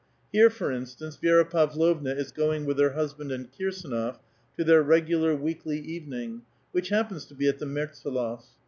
[0.33, 4.17] Here, for instance, Vi^ra Pavlovna is going with her hus band and Kirsdnof
[4.57, 8.47] to their regular weekly evening, which happens to be at the Mertsdlofs*.